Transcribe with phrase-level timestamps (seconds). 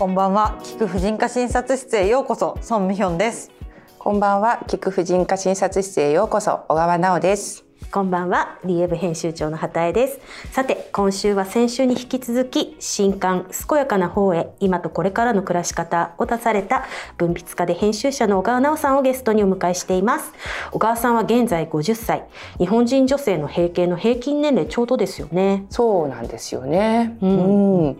[0.00, 0.58] こんばんは。
[0.62, 2.56] 聞く婦人科診察室へようこそ。
[2.62, 3.50] ソンミヒョンです。
[3.98, 4.64] こんばんは。
[4.66, 6.64] 聞く婦人科診察室へようこそ。
[6.70, 7.66] 小川直です。
[7.92, 10.20] こんばんは、リエブ編集長の畑江です。
[10.52, 16.86] さて、今週は先週に引き続き、新刊、健やかな方へ、今とこれからの暮らし方を出された、
[17.18, 20.32] 文筆家で編集者の小川直さんをゲストにお迎えしています。
[20.70, 22.24] 小川さんは現在50歳、
[22.56, 25.66] 日本人女性の閉経の平均年齢ちょうどですよね。
[25.68, 27.18] そうなんですよね。
[27.20, 27.98] うん、うん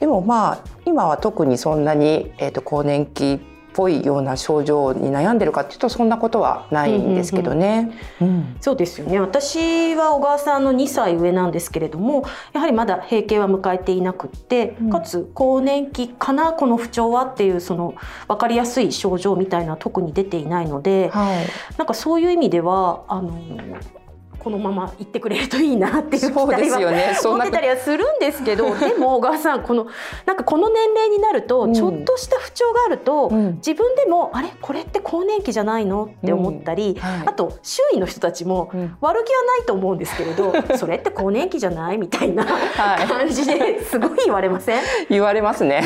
[0.00, 3.40] でもまあ今は特にそんなに、えーと、更年期
[3.76, 7.92] ぽいような症状に悩んでるかっていうとそんなことはないんですけどね。
[8.60, 9.20] そうですよね。
[9.20, 12.24] 私は小川さんの2歳上なんですけれども
[12.54, 17.94] やはりまだ閉経は迎えていなくって、うん、かつ更年期かなこの不調はっていうその
[18.28, 23.38] 分かりやすい症状みたいな特に出ていないので、はい、なんかそういう意味ではあの
[24.46, 29.88] このまま行ってくれるといいなっていう期待は、ね、 持ってたりはするんですけど でも小川さんこの
[30.24, 34.48] なんかこの年齢になると、ちょっとした不調があると、うん、自分でもあれ？
[34.62, 36.04] これって更年期じゃないの？
[36.04, 37.00] って思ったり、うん。
[37.00, 41.98] はい、あと周囲の人たちも、悪気はないと思うんですけれど それって更年期じゃない？
[41.98, 42.44] みたいな
[43.08, 44.80] 感じですごい言われません？
[45.10, 45.82] 言われますね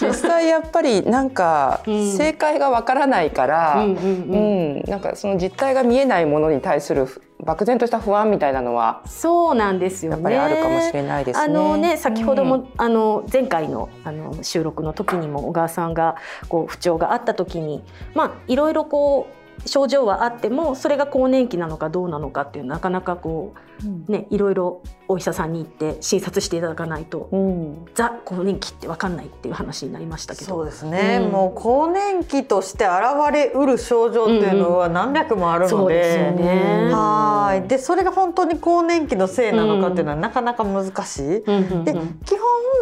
[0.00, 7.06] 実際やっぱりなんか正解がわからないから、うん、なんかその実態が見えないものに対する
[7.44, 11.44] 漠然とした不安みたいなのはそうなんですよ、ね、やっぱりあるかもしれないですね。
[11.44, 16.16] あのね先ほども、うん、あの前回のあの収録の時にも小川さんが
[16.48, 17.82] こう不調があった時に
[18.14, 30.46] まあいろいろこう症状はあってもそれが更年期なのかどうなのかっていうなかなかこう、ねいろいろお医者さんに行って診察していただかないと、うん、ザ更年期って分かんないっていう話になりましたけど。
[30.46, 37.68] そうですね、うん、もう更年期として現れうる症状っていうのは何百もあるので、うんはい。
[37.68, 41.22] でそれが本当に更年期のせいなのかっていうのはなかなか難しい。
[41.22, 41.94] で基本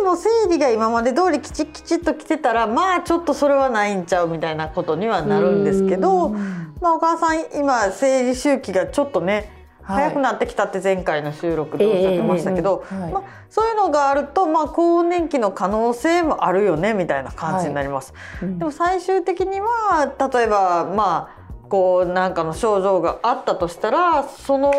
[0.04, 6.34] の生理が今まで通りきちっきちっと来てたらまあちょっとそれはないんちゃうみたいなことにはなるんですけど。
[6.80, 18.12] まあ、お母さん今生理周期がちょっとね早くなってきたって前回の収録でおっしゃってましたけど、まあ、そういうのがあると、まあ、更年期の可能性もあるよねみたいな感じになります。
[18.40, 18.48] はい。
[18.48, 24.72] うん、でも最終的には例えばまあこうなんかの症状があったとしたらその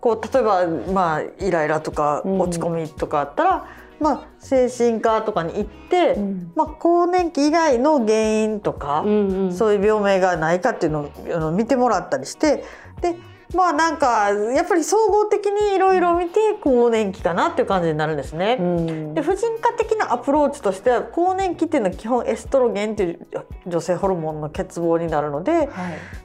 [0.00, 3.62] こう例えばまあイライラとか落ち込みとかあったら、うん
[4.00, 12.64] まあ、精神科とかに行って、うん、まあ、更年期以外の原因とか、うんうん、そういう病名がないかっていうのを見てもらったりして
[13.02, 13.16] で
[13.54, 18.56] まあなんかやっぱり総合的にいろいろ見て更年期かなっていう感じになるんですね。
[18.60, 23.26] うん、で婦人科的なアプローチとしては更年期っていうのは基本エストロゲンっていう
[23.66, 25.68] 女性ホルモンの欠乏になるので、はい、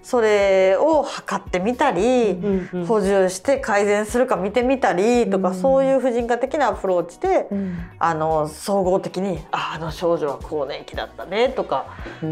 [0.03, 11.88] それを測ってみたり、うんうん、補充して改善するか見てみたりとか、うん、そういう婦人科的なアプローチで、うん、あの総合的にああの少女は更年期だったねとか、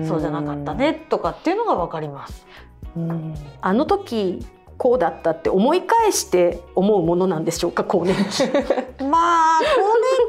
[0.07, 2.45] そうじゃなかったねとかっていうのが分かります。
[3.61, 4.45] あの時
[4.77, 8.43] こうだったって思い返して思うものなんでしょうか更年期。
[9.03, 9.59] まあ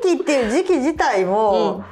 [0.02, 1.84] 更年期っていう時期自体も、うん。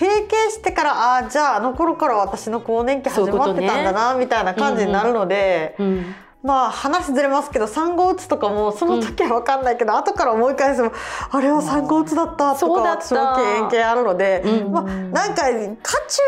[0.00, 10.92] 閉経してからああじゃああの頃から私の更年期始まってたんだなみたいな感じになるので、うんうんまあ話ずれますけど産後うつとかもその時は分かんないけど、うん、後から思い返すも
[11.30, 15.50] あれは産後うつだったとか私も経験あるので、うん、まあ、なんか渦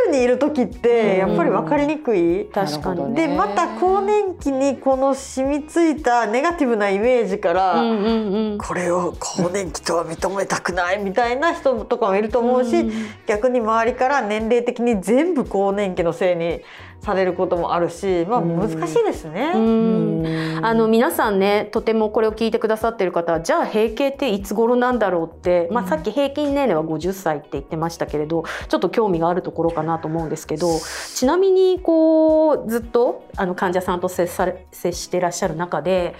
[0.08, 2.42] 中にいる時ってやっぱり分かりにくい。
[2.42, 12.90] うん、確かにでまた更年期にこの染みついたネガティブなイメージから、うんうんうん、これを更年期とは認めたくないみたいな人とかもいると思うし、
[13.26, 16.62] 逆に周りから年齢的に全部更年期のせいに
[17.00, 19.52] されることもあるし、まあ、難しいですね。
[20.60, 30.68] あの皆さんねとてもこれを聞いてくださってる方はじゃあ閉経っていつ頃なんだろうって、まあ、さっき平均年齢は50歳って言ってましたけれどちょっと興味があるところかなと思うんですけど
[31.14, 36.14] ちなみにこうずっとあの患者さんと接され接してらっしゃる中で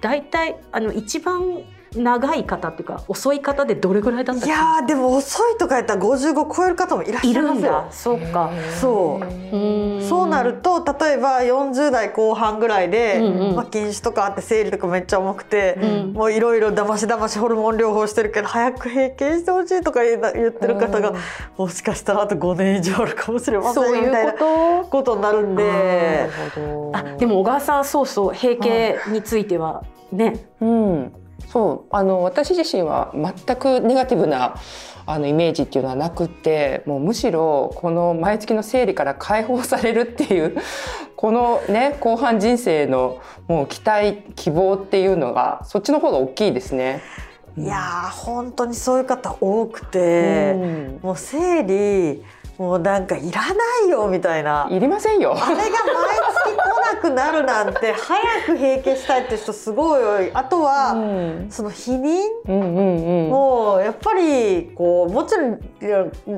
[0.00, 1.62] 大体あの一番
[1.96, 7.86] 長い方っていうか遅い方でどれぐらいだったいやでも遅いとかやったら55超える方もいらっしゃいますよ。
[7.90, 8.50] そうか。
[8.80, 10.02] そう。
[10.08, 21.14] そうなると例えば40代後半ぐらいで、うんうん、まあ、禁酒とかあって生理とかめっちゃ重くて、うん、もういろいろだましだましホルモン療法してるけど早く閉経してほしいとか言ってる方が、
[21.56, 25.16] もしかしたらあと5年以上あるかもしれませんみたいなこと？
[25.16, 26.28] になるんで。
[26.92, 31.12] あでも小川さんそうそう閉経についてはね、うん、
[31.48, 34.56] そうあの私自身は全くネガティブな
[35.06, 40.56] あのイメージっていうのはなくってもうむしろこの毎月の生理から解放されるっていう
[41.16, 47.00] このね後半人生のもう期待希望っていうのがそっちの方が大きいですね。
[47.56, 52.22] いや本当にそういう方多くて、うん、もう生理
[52.60, 54.68] もうなんかいらないよみたいな。
[54.70, 55.32] いりませんよ。
[55.32, 55.70] あれが毎
[56.44, 60.30] 月来なくなるなんて 早く閉経したいって人すごい多い。
[60.34, 65.58] あとは、うん、その避妊、うんうんうん、もうやっぱりこうもちろん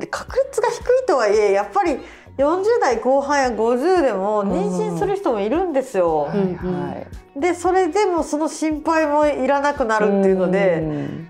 [0.09, 1.99] 確率が低いとはいえやっぱり。
[2.37, 6.21] 40代後半や50でも妊娠する人もいるんですよ。
[6.21, 7.05] はいは
[7.35, 10.83] い、でそれでもその心配もいらなくなるっていうので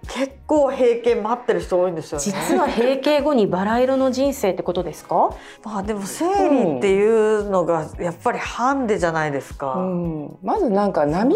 [0.08, 2.24] 結構閉経待ってる人多いんですよね。
[2.24, 5.36] 実は閉経後にバラ色の人生ってことですか？
[5.64, 9.74] まあでも生理っていうのがやっぱりハンデじゃないですか。
[9.76, 11.36] うん、まずなんか波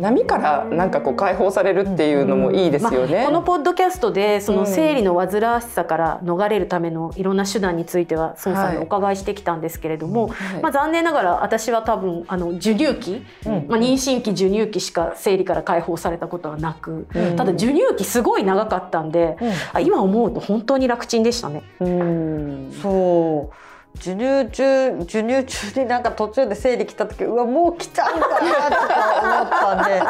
[0.00, 3.16] 波からなんかこう解放されるっていうのもいいですよね。
[3.16, 19.36] まあ、このポッドキャストでその生理の煩わしさから逃れるためのいろんな手段については孫さんにお伺いしてきたんですけれども、はい、まあ残念ながら私は多分あの授乳期、うん、まあ妊娠期授乳期しか生理から解放されたことはなく、うん、ただ授乳期すごい長かったんで、
[19.74, 21.62] うん、今思うと本当に楽ちんでしたね。
[21.80, 22.72] うん。
[22.82, 23.66] そう。
[23.98, 30.00] 授乳中授乳中になんか途中で生理来た時うわもう来ちゃうんかなとか思ったんで。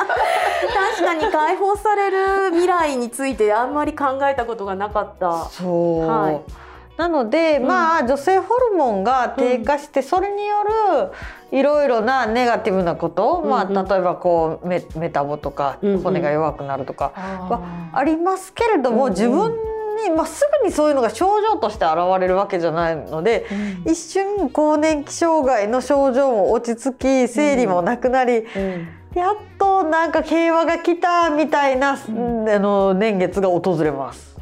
[0.97, 5.45] 確かに解放される未来についてあんまり考えたことがなかった。
[5.51, 6.66] そう、はい
[6.97, 10.57] なので、うん、まあ女性ホルモンが低下して、それによ
[11.51, 19.53] るいろいろなネガティブなこと、うん、まあ例えばこうメメタボとか骨が弱くなるとかはありますけれども、自分
[20.05, 23.47] に、まあ、すぐにそういうのが症状として現れるわけじゃないので、
[23.85, 28.45] うん、一瞬更年期障害の症状も落ち着き生理もなくなり、
[29.15, 34.36] やっとなんか平和が来たみたいな、あの年月が訪れます。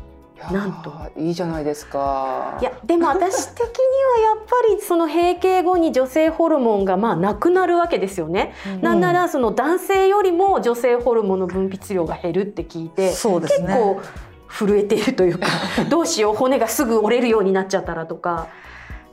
[0.52, 0.92] なんと。
[1.16, 2.58] いいじゃないですか。
[2.60, 14.00] いやでも私的にはやっぱりその閉経後に女性ホルモンがまあなくなるわけですよね、うん、なんならその男性よりも女性ホルモンの分泌量が減るって聞いて、そうですね、結構
[14.48, 15.48] 震えているというか
[15.90, 18.48] どうしよう骨がすぐ折れるようになっちゃったらとか。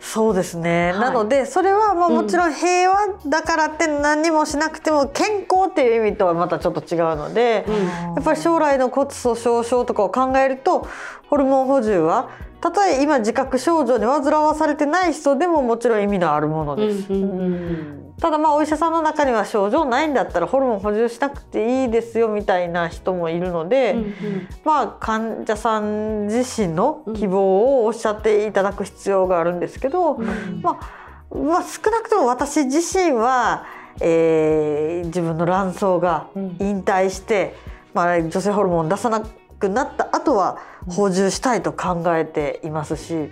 [0.02, 7.76] そうですね、はい、なのでそれはまあもちろん平和だからって何もしなくても健康っていう意味とはまたちょっと違うので、うん、
[8.16, 10.88] やっぱり将来の骨粗しょう症とかを考えると
[11.30, 12.30] ホルモン補充は
[12.62, 17.14] たとえ今自覚症状に煩わされてない人でももちろん意味のあるものです。
[17.14, 33.66] うんうんうんただまあお医者さんの中には症状ないんだったらホルモン補充しなくていいですよみたいな人もいるので、うんうん、まあ患者さん自身の希望をおっしゃっていただく必要があるんですけど、うん、まあ、まあ、少なくとも私自身は、
[34.00, 36.28] えー、自分の卵巣が
[36.60, 37.56] 引退して、
[37.96, 39.22] まあ、女性ホルモンを出さな
[39.58, 43.32] くなった後は補充したいと考えていますし。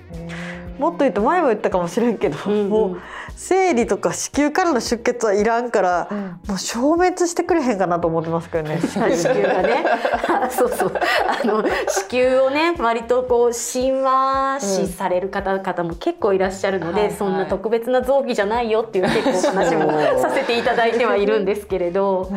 [0.79, 3.01] もっと言うと前も言ったかもしれんけど、うんうん、もう
[3.35, 6.17] 生理とか子宮からの出血はいらんから、うん、
[6.47, 8.79] もう消滅してくれへんかなと思ってますけどね。
[8.81, 9.85] 子宮がね。
[10.49, 10.93] そうそう。
[11.27, 19.91] あの子宮をね割とこう神話視される方々も結構いらっしゃるので、うん、そんな特別な臓器じゃないよっていう結構話も
[20.21, 22.29] させていただいてはいるんですけれど、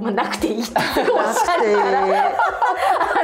[0.00, 3.19] まあ、なくていいっておっしゃるから。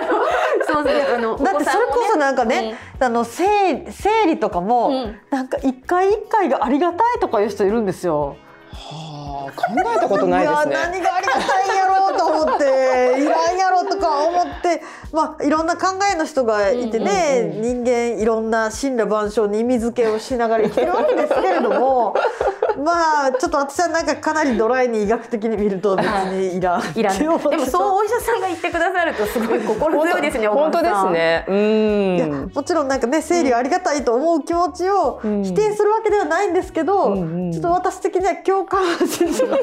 [0.87, 8.37] そうですあのだってそれこそなんかね、うん、あの生生理とかも、うん、なんか一回一回がありがたいとかいう人いるんですよ。
[8.73, 10.75] はあ、考えたことないですね。
[10.75, 12.65] 何がありがたいんやろうと思って
[13.23, 22.15] いらんやろとか思ってまあいろんな考えの人がいてね、うんうんうん、人間いろんな神羅万象に意味付けをしながら生きてるわけですけれども
[22.83, 31.45] まあちょっと私はなんかかなりドライに医学的に見ると別にいらん、い、らんでもそうお医者さんが言ってくださるとすごい心強いですね本当ですね。
[31.49, 32.17] うん。
[32.17, 39.59] いやもちろんなんかね生理ありがたいと思う気持ちを否定するわけではないんですけど、うん、ちょっと私的には共感しまあ、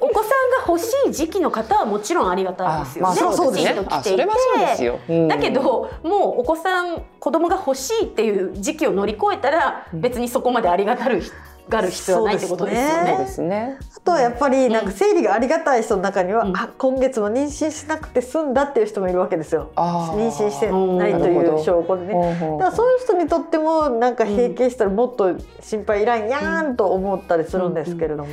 [0.00, 3.20] お子さんが欲しい時期の方はもちろんありがたいですよね。
[3.22, 3.84] まあ、そうですね。
[3.88, 5.28] 来ていて。
[5.28, 5.62] だけど
[6.02, 11.22] もうお子さん子供が欲しいっていう時期を乗り越えたら別にそこまでありがたる
[11.68, 13.16] がる必要はないってことですよね。
[13.18, 13.78] ですね。
[13.96, 19.70] あとはやっぱりなんか生理がありがたい人の中には、うん、あ今月も妊娠しなくて済んだっていう人もいるわけですよ。
[19.76, 22.58] 妊娠してないという証拠でね。
[22.58, 28.28] だからそういう人にとってもなんか閉経したらもっと心配いらんやんと思ったりするんですけれども。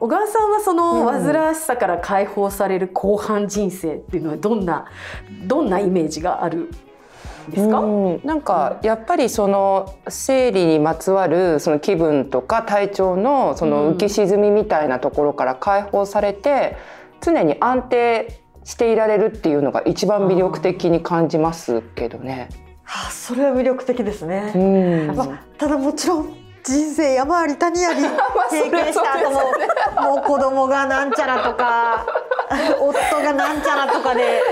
[0.00, 4.86] 小川さんはその煩わしさから解放される後半人生っていうのはどんな
[5.46, 6.70] どんなイメージがある？
[7.50, 16.76] ですか、うん、なんかやっぱりその生理にまつわるその気分とか体調のその浮き沈みみたいなところから解放されて
[17.20, 22.48] 常に安定していられるっていうのが一番魅力的に感じますけどね。
[22.84, 24.52] はあ、それは魅力的ですね。
[24.54, 24.58] う
[25.12, 28.02] ん、まあ、ただもちろん人生山あり谷あり
[28.50, 32.04] 経験した後も、もう子供がなんちゃらとか
[32.78, 34.42] 夫がなんちゃらとかで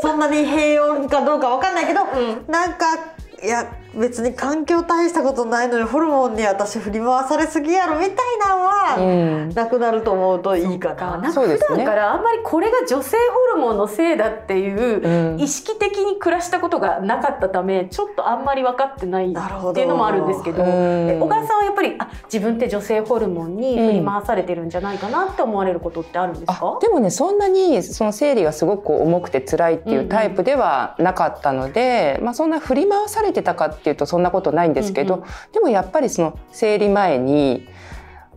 [0.00, 2.44] そんなに平穏かどうかわかんないけど、うん。
[2.50, 2.96] なんか
[3.42, 8.14] いや別に環境大したことないのにホルモンに私振り回されすぎやろみたい
[8.46, 9.02] なのは、う
[9.46, 9.48] ん。
[9.50, 11.10] なくなると思うといいかな。
[11.12, 11.32] なんか。
[11.32, 11.66] そうですね。
[11.68, 13.16] 普段からあんまりこれが女性
[13.52, 15.40] ホルモンのせいだっていううん。
[15.40, 20.68] 意識的に暮らしたことがなかったためちょっとあんまり分かってないなるほどっていうのもあるんですけどうん。
[20.68, 26.54] え小川さんはやっぱりあ自分って女性ホルモンに振り回されてるんじゃないかなって思われることってあるんですか？
[26.60, 37.68] あ、でもねそんなにその生理がすごく重くて辛いっていうタイプではなかったので、まあ、そんな振り回されてたかっていうとそんなことないんですけど、うんうでもやっぱりその生理前に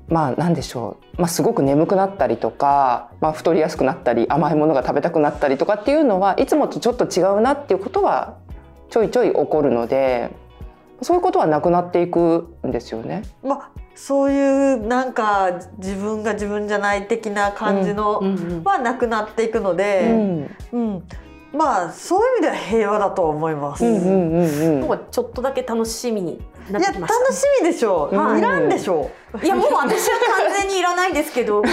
[0.08, 8.38] まあ何でしょう、まあ、すごく眠くなったりとか、まあ、太りやすくなったり甘いものが食べたくなったりとかっていうのはいつもとちょっと違うなっていうことは
[8.90, 10.30] ちょいちょい起こるので
[11.02, 13.24] そういうことはなくなっていくんですよね。
[13.42, 20.56] まあそういうなんか自分が自分じゃない的な感じの、うんうんはなくなっていくのうで、ん。
[20.74, 21.04] うん
[21.54, 23.86] まあそういう意味では平和だと思います。
[23.86, 26.40] うんうんうんうんちょっとだけ楽しみに
[26.72, 27.34] ないってや楽きました。
[27.34, 29.12] しみでしょう、はいいらんでしょ
[29.44, 31.72] いやもう私は完全にいらないですけど本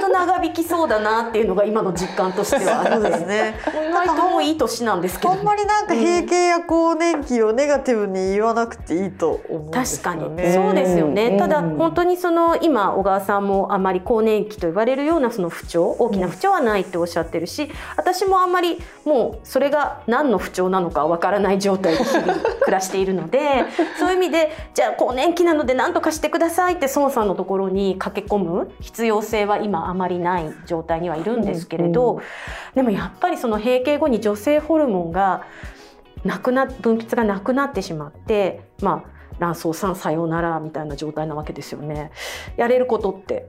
[0.00, 3.54] 当長引きそうだなっていうのが今の実感としてはあるですね。
[3.88, 5.32] 意外ともういい年なんですけど。
[5.32, 10.52] ほんまになんか閉経や更年期をネガティブに言わなくていいと思うんです確かに、よね。
[10.52, 11.38] そうですよね、うん。
[11.38, 23.66] ただ本当にその今小川さんもあまり更年期と言われるようなその不調大きな不調はないっておっしゃってるし私もあんまりもうそれが何の不調なのかわからない状態で日々暮らしているので
[23.98, 32.22] そういう意味でじゃあ更年期なので何とかしてくださいって孫さんのところに駆け込む必要性は今あまりない状態にはいるんですけれど、うん
[32.74, 35.44] でもやっぱりその閉経後に女性ホルモンが
[36.24, 42.12] なくな分泌がなくなってしまってまあ卵巣さんさようならみたいな状態なわけですよね。
[42.56, 43.48] やれることって、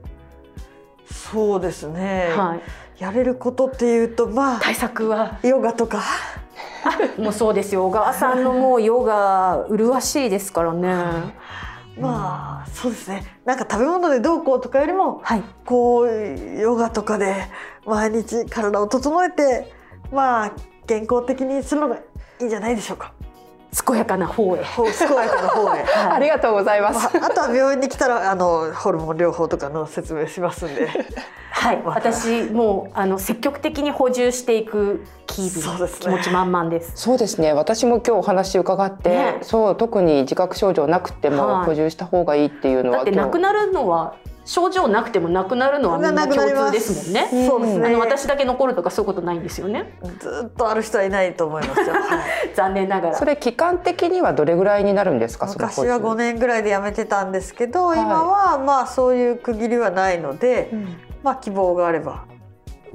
[1.06, 5.38] そうですね、はい、やれることっていうとまあ対策は？
[5.42, 6.00] ヨガとか？
[6.84, 7.86] あ もうそうですよ。
[7.86, 10.94] 小川さんのもうヨガ麗しいですからね。
[12.00, 17.46] まあそうですねなんか食べ物でどうこうとかよりもはい、こうヨガとかで
[17.84, 19.72] 毎日体を整えて
[20.12, 20.52] まあ
[20.86, 22.02] 健康的にするのがい
[22.40, 23.12] いんじゃないでしょうか。
[23.86, 24.64] 健やかな方へ。
[24.76, 25.84] 健やかな方へ。
[25.94, 27.16] ありがとうございます。
[27.16, 30.88] まあ、あとは病院に来たらあのホルモン療法とかの説明しますんで。
[31.60, 36.00] はい、私もうあの積極的に補充していく気そうですね。
[36.00, 36.92] 気持ち満々です。
[36.94, 37.52] そうですね。
[37.52, 39.38] 私も今日お話伺って、ね。
[39.42, 41.36] そう特に自覚症状なくてはい。
[41.36, 47.28] も補充した方がいいっていうのは、だってなくなるのは症状なくてもなくなるのはみんな共通ですもんね。
[47.30, 47.46] うん。
[47.46, 47.86] そうですね。
[47.88, 49.98] あの私だけ残るとかそういうことないんですよね。
[50.18, 51.92] ずっとある人はいないと思いますよ。
[51.92, 51.98] は
[52.50, 53.14] い残念ながら。
[53.14, 55.46] それ期間的にはどれぐらいになるんですか？
[55.46, 58.00] 昔は5年ぐらいで辞めてたんですけど、はい。
[58.00, 62.29] 今はまあそういう区切りはないので、うんまあ希望があれば。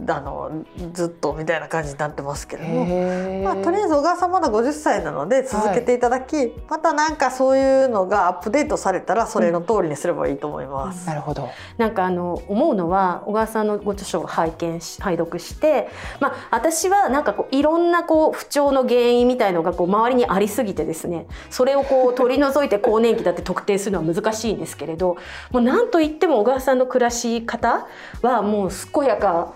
[0.08, 3.44] あのずっとみたいな感じになってますけれども。
[3.44, 11.08] まあ、とりあえず小川さんまだ50歳なので続けていただき、またなんかそういうのがアップデートされたらそれの通りにすればいいと思います。
[11.08, 25.18] なるほどなんかあの思うのは小川さんのご著書を拝見し拝読して、まあ、私はなんかこういろんなこう不調の原因みたいのがこう周りにありすぎてですねそれをこう取り除いて更年期だって特定するのは難しいんですけれど
[25.52, 27.88] もうなんといっても小川さんの暮らし方
[28.22, 29.54] はもう健やか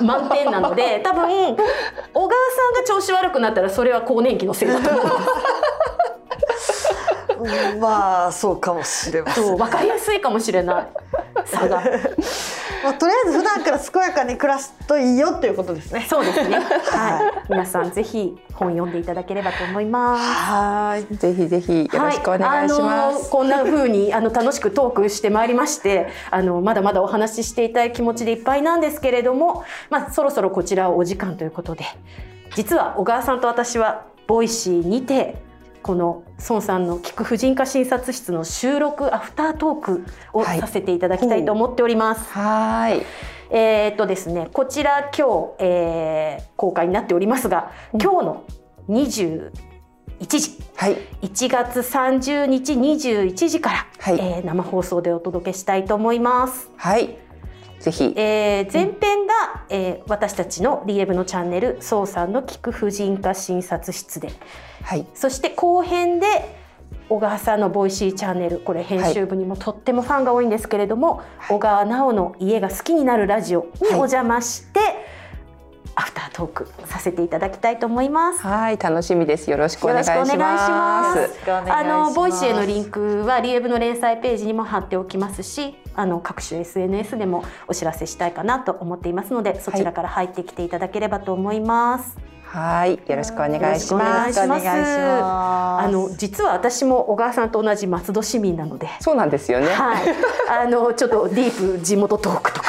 [0.00, 5.18] 満点なので多分小川さんが調子悪くなったらそれは更年期のせいだと思うんです。
[7.40, 9.44] うんまあそうかもしれません。
[9.44, 10.86] そう分かりやすいかもしれない
[11.46, 11.82] 差が。
[12.82, 16.06] まあ、とりあえず普段から健やかに暮らすといいよっていうことですね。
[16.08, 16.58] そうですね。
[16.58, 17.50] はい。
[17.50, 20.22] 皆さんぜひ本読んでいただければと思います。
[20.22, 21.14] はい。
[21.16, 31.84] ぜひぜひよろしくお願いしはいあのます、こんな風にあの楽しくトークしてまいりまして、あのまだまだお話ししていたい気持ちでいっぱいなんですけれども、まあそろそろこちらお時間ということで、
[32.54, 35.47] 実は小川さんと私は Voicy にて。
[35.82, 40.60] この宋さんの聞く婦人科診察室の収録アフタートークをはい。
[40.60, 42.30] させていただきたいと思っております。
[42.32, 43.02] はーい。
[43.50, 48.44] えーっとですね、こちら今日、えー公開になっておりますが、今日の
[48.88, 49.50] 21
[50.26, 50.96] 時、はい。
[51.22, 54.18] 1月30日21時から、はい。
[54.20, 56.70] えー生放送でお届けしたいと思います。
[56.76, 57.16] はい。
[57.80, 58.12] ぜひ。
[58.16, 59.17] えー前編が、
[59.70, 64.30] えー私たちのリエブのチャンネル「そうさんの聞く婦人科診察室で」
[64.82, 65.06] はい。
[65.14, 66.26] そして後編で
[67.08, 74.80] 小川さんのボイシーチャンネルこれ編集部にもとってもファンが多いんですけれども、小川直の家が好きになるラジオにお邪魔して、
[75.98, 78.38] アフタートークさせていただきたいと思います。
[78.40, 81.50] はい楽しみですよろしくおよ願いしろしくお願いしまますす。
[81.50, 92.16] あのボイシーへのリンンクはリエブの連載ページにも貼っておきますし、あの各種 SNS でもお知らせしたいかなと思っていますので、そちらから入ってきていただければと思います。
[92.16, 92.28] はい、
[93.06, 94.40] よろしくお願いします。
[94.40, 94.84] よろしくお願いしま
[95.78, 98.88] すあの実は私も小川さんと同じ松戸市民なので。
[99.00, 99.66] そうなんですよね。
[99.66, 100.04] はい、
[100.48, 102.68] あのちょっとディープ地元トークとか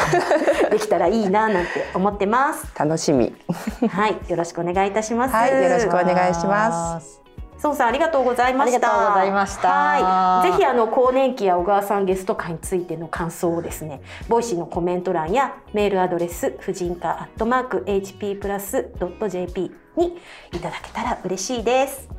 [0.69, 2.67] できたらいいななんて思ってます。
[2.77, 3.33] 楽しみ。
[3.89, 5.35] はい、よろしくお願いいたします。
[5.35, 7.28] はい、よろしくお願いします。
[7.61, 8.77] 宋さんありがとうございました。
[8.77, 20.17] ありがとうございましたはい、ぜひあの更年期や小川さんゲスト会についての感想をですね、 Voicy のコメント欄やメールアドレス婦人科アットマーク hp プラスドット jp に
[20.53, 22.09] いただけたら嬉しいです。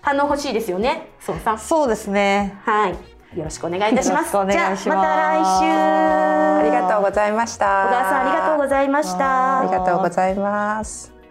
[0.00, 1.58] 反応欲しいですよね、孫さん。
[1.58, 2.92] そうですねはい、
[3.38, 4.34] よろしくお願いいたします。
[4.34, 5.66] ますじゃあまた来週。
[5.68, 7.86] ありがとうございました。
[7.86, 9.60] 小川さんありがとうございました。
[9.60, 11.21] ありがとうございます。